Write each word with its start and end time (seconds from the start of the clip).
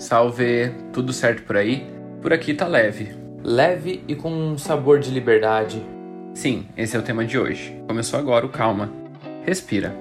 Salve, 0.00 0.72
tudo 0.94 1.12
certo 1.12 1.42
por 1.42 1.58
aí? 1.58 1.86
Por 2.22 2.32
aqui 2.32 2.54
tá 2.54 2.66
leve. 2.66 3.14
Leve 3.44 4.02
e 4.08 4.14
com 4.14 4.32
um 4.32 4.56
sabor 4.56 4.98
de 4.98 5.10
liberdade. 5.10 5.84
Sim, 6.32 6.66
esse 6.74 6.96
é 6.96 6.98
o 6.98 7.02
tema 7.02 7.22
de 7.22 7.38
hoje. 7.38 7.78
Começou 7.86 8.18
agora 8.18 8.46
o 8.46 8.48
calma. 8.48 8.90
Respira. 9.44 9.94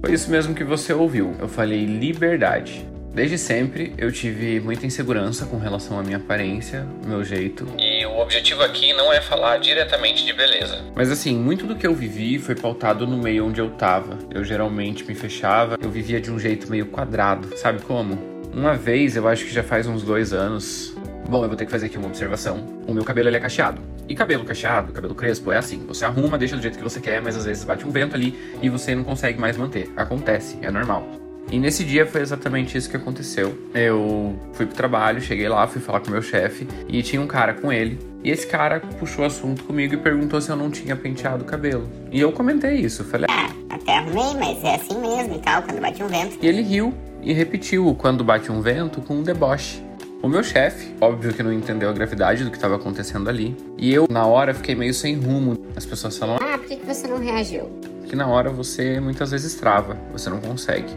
Foi 0.00 0.12
isso 0.14 0.30
mesmo 0.30 0.54
que 0.54 0.62
você 0.62 0.92
ouviu. 0.92 1.34
Eu 1.40 1.48
falei 1.48 1.86
liberdade. 1.86 2.88
Desde 3.12 3.36
sempre 3.38 3.94
eu 3.98 4.12
tive 4.12 4.60
muita 4.60 4.86
insegurança 4.86 5.46
com 5.46 5.58
relação 5.58 5.98
à 5.98 6.02
minha 6.02 6.18
aparência, 6.18 6.86
meu 7.04 7.24
jeito. 7.24 7.66
E 7.78 8.06
o 8.06 8.18
objetivo 8.18 8.62
aqui 8.62 8.92
não 8.92 9.12
é 9.12 9.20
falar 9.20 9.58
diretamente 9.58 10.24
de 10.24 10.32
beleza. 10.32 10.84
Mas 10.94 11.10
assim, 11.10 11.36
muito 11.36 11.66
do 11.66 11.74
que 11.74 11.86
eu 11.86 11.94
vivi 11.94 12.38
foi 12.38 12.54
pautado 12.54 13.06
no 13.06 13.16
meio 13.18 13.46
onde 13.46 13.60
eu 13.60 13.70
tava. 13.70 14.18
Eu 14.32 14.44
geralmente 14.44 15.04
me 15.04 15.14
fechava, 15.14 15.76
eu 15.82 15.90
vivia 15.90 16.20
de 16.20 16.30
um 16.30 16.38
jeito 16.38 16.70
meio 16.70 16.86
quadrado, 16.86 17.56
sabe 17.56 17.82
como? 17.82 18.18
Uma 18.52 18.74
vez, 18.74 19.16
eu 19.16 19.28
acho 19.28 19.44
que 19.44 19.52
já 19.52 19.62
faz 19.62 19.86
uns 19.86 20.02
dois 20.02 20.32
anos. 20.32 20.94
Bom, 21.28 21.42
eu 21.42 21.48
vou 21.48 21.56
ter 21.56 21.66
que 21.66 21.70
fazer 21.70 21.86
aqui 21.86 21.98
uma 21.98 22.08
observação. 22.08 22.64
O 22.86 22.94
meu 22.94 23.04
cabelo 23.04 23.28
ele 23.28 23.36
é 23.36 23.40
cacheado. 23.40 23.82
E 24.08 24.14
cabelo 24.14 24.44
cacheado, 24.44 24.92
cabelo 24.92 25.14
crespo, 25.14 25.52
é 25.52 25.58
assim. 25.58 25.84
Você 25.86 26.04
arruma, 26.04 26.38
deixa 26.38 26.56
do 26.56 26.62
jeito 26.62 26.78
que 26.78 26.84
você 26.84 27.00
quer, 27.00 27.20
mas 27.20 27.36
às 27.36 27.44
vezes 27.44 27.64
bate 27.64 27.86
um 27.86 27.90
vento 27.90 28.16
ali 28.16 28.38
e 28.62 28.70
você 28.70 28.94
não 28.94 29.04
consegue 29.04 29.38
mais 29.38 29.56
manter. 29.56 29.90
Acontece, 29.96 30.58
é 30.62 30.70
normal. 30.70 31.27
E 31.50 31.58
nesse 31.58 31.84
dia 31.84 32.06
foi 32.06 32.20
exatamente 32.20 32.76
isso 32.76 32.90
que 32.90 32.96
aconteceu. 32.96 33.56
Eu 33.74 34.38
fui 34.52 34.66
pro 34.66 34.74
trabalho, 34.74 35.20
cheguei 35.20 35.48
lá, 35.48 35.66
fui 35.66 35.80
falar 35.80 36.00
com 36.00 36.08
o 36.08 36.10
meu 36.10 36.22
chefe 36.22 36.66
e 36.88 37.02
tinha 37.02 37.20
um 37.20 37.26
cara 37.26 37.54
com 37.54 37.72
ele. 37.72 37.98
E 38.22 38.30
esse 38.30 38.46
cara 38.46 38.80
puxou 38.80 39.24
assunto 39.24 39.64
comigo 39.64 39.94
e 39.94 39.96
perguntou 39.96 40.40
se 40.40 40.50
eu 40.50 40.56
não 40.56 40.70
tinha 40.70 40.94
penteado 40.94 41.44
o 41.44 41.46
cabelo. 41.46 41.88
E 42.12 42.20
eu 42.20 42.32
comentei 42.32 42.74
isso, 42.76 43.04
falei: 43.04 43.26
Ah, 43.30 43.50
até 43.70 43.98
arrumei, 43.98 44.34
mas 44.34 44.62
é 44.64 44.74
assim 44.74 45.00
mesmo 45.00 45.36
e 45.36 45.38
tal, 45.38 45.62
quando 45.62 45.80
bate 45.80 46.02
um 46.02 46.08
vento. 46.08 46.38
E 46.42 46.46
ele 46.46 46.62
riu 46.62 46.92
e 47.22 47.32
repetiu 47.32 47.86
o 47.86 47.94
quando 47.94 48.22
bate 48.22 48.52
um 48.52 48.60
vento 48.60 49.00
com 49.00 49.14
um 49.14 49.22
deboche. 49.22 49.82
O 50.20 50.28
meu 50.28 50.42
chefe, 50.42 50.92
óbvio 51.00 51.32
que 51.32 51.42
não 51.44 51.52
entendeu 51.52 51.88
a 51.88 51.92
gravidade 51.92 52.42
do 52.42 52.50
que 52.50 52.56
estava 52.56 52.74
acontecendo 52.74 53.30
ali. 53.30 53.56
E 53.78 53.94
eu, 53.94 54.06
na 54.10 54.26
hora, 54.26 54.52
fiquei 54.52 54.74
meio 54.74 54.92
sem 54.92 55.14
rumo. 55.14 55.56
As 55.76 55.86
pessoas 55.86 56.18
falam: 56.18 56.36
Ah, 56.40 56.58
por 56.58 56.66
que, 56.66 56.76
que 56.76 56.86
você 56.86 57.06
não 57.06 57.18
reagiu? 57.18 57.70
que 58.08 58.16
na 58.16 58.26
hora 58.26 58.50
você 58.50 58.98
muitas 58.98 59.30
vezes 59.30 59.54
trava, 59.54 59.96
você 60.10 60.30
não 60.30 60.40
consegue. 60.40 60.88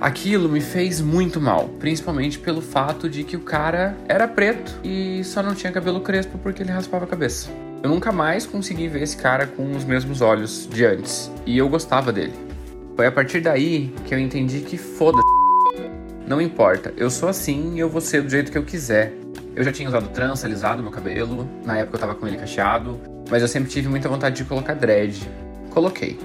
Aquilo 0.00 0.48
me 0.48 0.60
fez 0.60 1.00
muito 1.00 1.40
mal, 1.40 1.68
principalmente 1.78 2.38
pelo 2.38 2.60
fato 2.60 3.08
de 3.08 3.22
que 3.22 3.36
o 3.36 3.40
cara 3.40 3.96
era 4.08 4.26
preto 4.26 4.72
e 4.82 5.22
só 5.22 5.42
não 5.42 5.54
tinha 5.54 5.72
cabelo 5.72 6.00
crespo 6.00 6.38
porque 6.38 6.62
ele 6.62 6.72
raspava 6.72 7.04
a 7.04 7.08
cabeça. 7.08 7.48
Eu 7.82 7.90
nunca 7.90 8.10
mais 8.10 8.46
consegui 8.46 8.88
ver 8.88 9.02
esse 9.02 9.16
cara 9.16 9.46
com 9.46 9.72
os 9.72 9.84
mesmos 9.84 10.20
olhos 10.20 10.68
de 10.70 10.84
antes, 10.84 11.30
e 11.46 11.58
eu 11.58 11.68
gostava 11.68 12.12
dele. 12.12 12.34
Foi 12.96 13.06
a 13.06 13.12
partir 13.12 13.40
daí 13.40 13.94
que 14.04 14.14
eu 14.14 14.18
entendi 14.18 14.60
que 14.60 14.76
foda 14.76 15.18
Não 16.26 16.40
importa, 16.40 16.92
eu 16.96 17.10
sou 17.10 17.28
assim 17.28 17.74
e 17.74 17.80
eu 17.80 17.88
vou 17.88 18.00
ser 18.00 18.22
do 18.22 18.28
jeito 18.28 18.50
que 18.52 18.58
eu 18.58 18.64
quiser. 18.64 19.12
Eu 19.54 19.62
já 19.62 19.72
tinha 19.72 19.88
usado 19.88 20.08
trança, 20.08 20.46
alisado 20.46 20.82
meu 20.82 20.92
cabelo, 20.92 21.48
na 21.64 21.78
época 21.78 21.96
eu 21.96 22.00
tava 22.00 22.14
com 22.14 22.26
ele 22.26 22.36
cacheado, 22.36 22.98
mas 23.30 23.42
eu 23.42 23.48
sempre 23.48 23.70
tive 23.70 23.88
muita 23.88 24.08
vontade 24.08 24.36
de 24.36 24.44
colocar 24.44 24.74
dread. 24.74 25.28
Coloquei. 25.70 26.18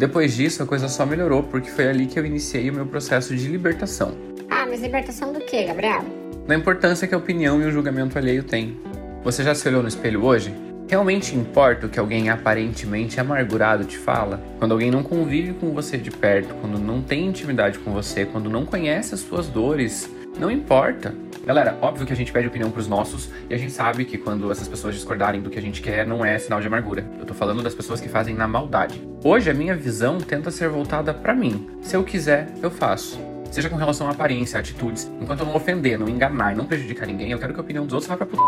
Depois 0.00 0.34
disso, 0.34 0.62
a 0.62 0.66
coisa 0.66 0.88
só 0.88 1.04
melhorou, 1.04 1.42
porque 1.42 1.68
foi 1.68 1.86
ali 1.86 2.06
que 2.06 2.18
eu 2.18 2.24
iniciei 2.24 2.70
o 2.70 2.72
meu 2.72 2.86
processo 2.86 3.36
de 3.36 3.46
libertação. 3.46 4.14
Ah, 4.48 4.64
mas 4.66 4.80
libertação 4.80 5.30
do 5.30 5.40
que, 5.40 5.62
Gabriel? 5.62 6.02
Da 6.46 6.54
importância 6.54 7.06
que 7.06 7.14
a 7.14 7.18
opinião 7.18 7.60
e 7.60 7.66
o 7.66 7.70
julgamento 7.70 8.16
alheio 8.16 8.42
têm. 8.42 8.80
Você 9.22 9.44
já 9.44 9.54
se 9.54 9.68
olhou 9.68 9.82
no 9.82 9.88
espelho 9.88 10.24
hoje? 10.24 10.54
Realmente 10.88 11.36
importa 11.36 11.84
o 11.84 11.90
que 11.90 12.00
alguém 12.00 12.30
aparentemente 12.30 13.20
amargurado 13.20 13.84
te 13.84 13.98
fala? 13.98 14.42
Quando 14.58 14.72
alguém 14.72 14.90
não 14.90 15.02
convive 15.02 15.52
com 15.52 15.74
você 15.74 15.98
de 15.98 16.10
perto, 16.10 16.54
quando 16.62 16.78
não 16.78 17.02
tem 17.02 17.26
intimidade 17.26 17.78
com 17.78 17.92
você, 17.92 18.24
quando 18.24 18.48
não 18.48 18.64
conhece 18.64 19.12
as 19.12 19.20
suas 19.20 19.48
dores, 19.48 20.08
não 20.40 20.50
importa. 20.50 21.14
Galera, 21.44 21.76
óbvio 21.82 22.06
que 22.06 22.12
a 22.12 22.16
gente 22.16 22.32
pede 22.32 22.48
opinião 22.48 22.70
pros 22.70 22.88
nossos 22.88 23.30
e 23.48 23.54
a 23.54 23.58
gente 23.58 23.72
sabe 23.72 24.06
que 24.06 24.16
quando 24.16 24.50
essas 24.50 24.66
pessoas 24.66 24.94
discordarem 24.94 25.42
do 25.42 25.50
que 25.50 25.58
a 25.58 25.62
gente 25.62 25.82
quer, 25.82 26.06
não 26.06 26.24
é 26.24 26.38
sinal 26.38 26.60
de 26.60 26.66
amargura. 26.66 27.04
Eu 27.18 27.26
tô 27.26 27.34
falando 27.34 27.62
das 27.62 27.74
pessoas 27.74 28.00
que 28.00 28.08
fazem 28.08 28.34
na 28.34 28.48
maldade. 28.48 29.06
Hoje 29.22 29.50
a 29.50 29.54
minha 29.54 29.76
visão 29.76 30.18
tenta 30.18 30.50
ser 30.50 30.68
voltada 30.70 31.12
para 31.12 31.34
mim. 31.34 31.68
Se 31.82 31.94
eu 31.94 32.02
quiser, 32.02 32.48
eu 32.62 32.70
faço. 32.70 33.20
Seja 33.50 33.68
com 33.68 33.76
relação 33.76 34.06
à 34.06 34.12
aparência, 34.12 34.58
atitudes. 34.58 35.10
Enquanto 35.20 35.40
eu 35.40 35.46
não 35.46 35.56
ofender, 35.56 35.98
não 35.98 36.08
enganar 36.08 36.52
e 36.52 36.56
não 36.56 36.64
prejudicar 36.64 37.06
ninguém, 37.06 37.32
eu 37.32 37.38
quero 37.38 37.52
que 37.52 37.60
a 37.60 37.62
opinião 37.62 37.84
dos 37.84 37.92
outros 37.92 38.08
vá 38.08 38.16
pra 38.16 38.26
puta. 38.26 38.42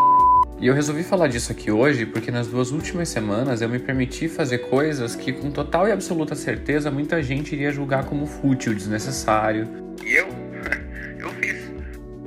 E 0.59 0.67
eu 0.67 0.75
resolvi 0.75 1.03
falar 1.03 1.27
disso 1.27 1.51
aqui 1.53 1.71
hoje 1.71 2.07
porque 2.07 2.31
nas 2.31 2.47
duas 2.47 2.71
últimas 2.71 3.09
semanas 3.09 3.61
eu 3.61 3.69
me 3.69 3.81
permiti 3.81 4.29
fazer 4.29 4.59
coisas 4.59 5.15
que, 5.15 5.33
com 5.33 5.51
total 5.51 5.89
e 5.89 5.93
absoluta 5.93 6.35
certeza, 6.35 6.91
muita 6.91 7.23
gente 7.23 7.55
iria 7.55 7.73
julgar 7.73 8.05
como 8.05 8.27
fútil, 8.27 8.73
desnecessário. 8.73 9.69
E 10.07 10.13
eu? 10.13 10.29
eu 11.19 11.31
fiz. 11.31 11.82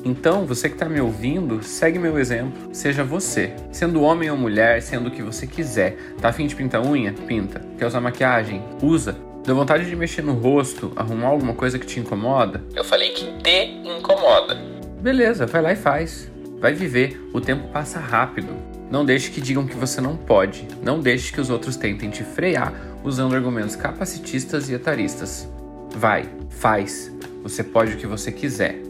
Então, 0.05 0.45
você 0.45 0.69
que 0.69 0.75
está 0.75 0.87
me 0.87 1.01
ouvindo, 1.01 1.63
segue 1.63 1.97
meu 1.97 2.19
exemplo. 2.19 2.69
Seja 2.71 3.03
você. 3.03 3.55
Sendo 3.71 4.03
homem 4.03 4.29
ou 4.29 4.37
mulher, 4.37 4.79
sendo 4.79 5.07
o 5.07 5.11
que 5.11 5.23
você 5.23 5.47
quiser. 5.47 5.97
Tá 6.21 6.29
afim 6.29 6.45
de 6.45 6.55
pintar 6.55 6.85
unha? 6.85 7.11
Pinta. 7.11 7.59
Quer 7.75 7.87
usar 7.87 7.99
maquiagem? 7.99 8.61
Usa. 8.83 9.17
Deu 9.43 9.55
vontade 9.55 9.89
de 9.89 9.95
mexer 9.95 10.21
no 10.21 10.33
rosto, 10.33 10.91
arrumar 10.95 11.29
alguma 11.29 11.55
coisa 11.55 11.79
que 11.79 11.87
te 11.87 11.99
incomoda? 11.99 12.63
Eu 12.75 12.83
falei 12.83 13.09
que 13.13 13.25
te 13.41 13.81
incomoda. 13.83 14.55
Beleza, 15.01 15.47
vai 15.47 15.61
lá 15.63 15.73
e 15.73 15.75
faz. 15.75 16.31
Vai 16.59 16.73
viver. 16.73 17.19
O 17.33 17.41
tempo 17.41 17.67
passa 17.69 17.99
rápido. 17.99 18.53
Não 18.91 19.03
deixe 19.03 19.31
que 19.31 19.41
digam 19.41 19.65
que 19.65 19.75
você 19.75 19.99
não 20.01 20.15
pode. 20.15 20.67
Não 20.83 20.99
deixe 20.99 21.33
que 21.33 21.41
os 21.41 21.49
outros 21.49 21.75
tentem 21.75 22.11
te 22.11 22.23
frear 22.23 22.71
usando 23.03 23.33
argumentos 23.33 23.75
capacitistas 23.75 24.69
e 24.69 24.75
etaristas. 24.75 25.49
Vai, 25.95 26.29
faz. 26.49 27.11
Você 27.41 27.63
pode 27.63 27.93
o 27.93 27.97
que 27.97 28.05
você 28.05 28.31
quiser. 28.31 28.84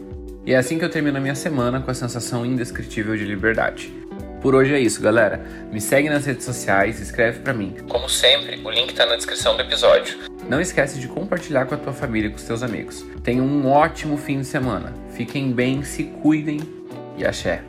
E 0.46 0.54
é 0.54 0.56
assim 0.56 0.78
que 0.78 0.84
eu 0.84 0.88
termino 0.88 1.18
a 1.18 1.20
minha 1.20 1.34
semana 1.34 1.80
com 1.80 1.90
a 1.90 1.94
sensação 1.94 2.46
indescritível 2.46 3.16
de 3.16 3.24
liberdade. 3.24 3.92
Por 4.40 4.54
hoje 4.54 4.72
é 4.72 4.78
isso, 4.78 5.02
galera. 5.02 5.44
Me 5.72 5.80
segue 5.80 6.08
nas 6.08 6.24
redes 6.24 6.44
sociais, 6.44 7.00
escreve 7.00 7.40
pra 7.40 7.52
mim. 7.52 7.74
Como 7.88 8.08
sempre, 8.08 8.60
o 8.64 8.70
link 8.70 8.94
tá 8.94 9.04
na 9.06 9.16
descrição 9.16 9.56
do 9.56 9.62
episódio. 9.62 10.16
Não 10.48 10.60
esquece 10.60 11.00
de 11.00 11.08
compartilhar 11.08 11.66
com 11.66 11.74
a 11.74 11.78
tua 11.78 11.92
família 11.92 12.28
e 12.28 12.30
com 12.30 12.36
os 12.36 12.44
teus 12.44 12.62
amigos. 12.62 13.04
Tenham 13.24 13.44
um 13.44 13.68
ótimo 13.68 14.16
fim 14.16 14.38
de 14.38 14.46
semana. 14.46 14.94
Fiquem 15.10 15.50
bem, 15.50 15.82
se 15.82 16.04
cuidem 16.04 16.60
e 17.18 17.26
axé. 17.26 17.64